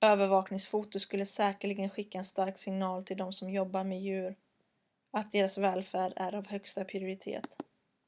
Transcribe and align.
"""övervakningsfoto 0.00 1.00
skulle 1.00 1.26
säkerligen 1.26 1.90
skicka 1.90 2.18
en 2.18 2.24
stark 2.24 2.58
signal 2.58 3.04
till 3.04 3.16
de 3.16 3.32
som 3.32 3.50
jobbar 3.50 3.84
med 3.84 4.00
djur 4.02 4.36
att 5.10 5.32
deras 5.32 5.58
välfärd 5.58 6.12
är 6.16 6.34
av 6.34 6.46
högsta 6.46 6.84
prioritet."" 6.84 7.56